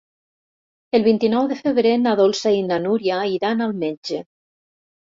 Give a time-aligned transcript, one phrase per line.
[0.99, 4.27] El vint-i-nou de febrer na Dolça i na Núria iran al metge.